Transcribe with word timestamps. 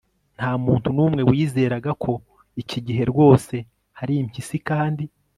ntamuntu 0.37 0.87
numwe 0.95 1.21
wizeraga 1.29 1.91
ko 2.03 2.11
iki 2.61 2.79
gihe 2.85 3.03
rwose 3.11 3.55
hari 3.99 4.13
impyisi, 4.21 4.57
kandi 4.69 5.03